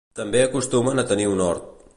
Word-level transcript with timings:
També 0.19 0.39
acostumen 0.45 1.03
a 1.03 1.07
tenir 1.13 1.31
un 1.37 1.49
hort. 1.51 1.73